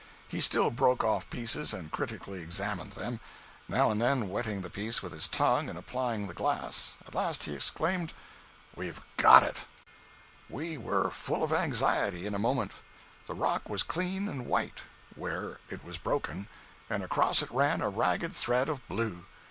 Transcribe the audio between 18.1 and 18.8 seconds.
thread